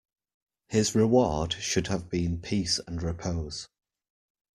His 0.69 0.95
reward 0.95 1.53
should 1.53 1.85
have 1.85 2.09
been 2.09 2.39
peace 2.41 2.79
and 2.87 3.03
repose. 3.03 3.69